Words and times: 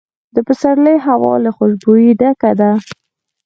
د 0.35 0.37
پسرلي 0.47 0.95
هوا 1.05 1.33
له 1.43 1.49
خوشبویۍ 1.57 2.09
ډکه 2.19 2.51
ده. 2.59 2.71